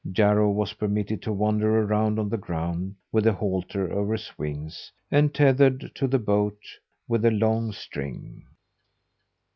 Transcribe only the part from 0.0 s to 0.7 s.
Jarro